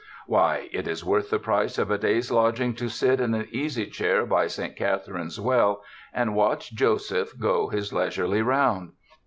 [0.25, 3.85] Why, it is worth the price of a day's lodging to sit in an easy
[3.85, 4.75] chair by St.
[4.75, 8.93] Catherine's well and watch Joseph go his leisurely round.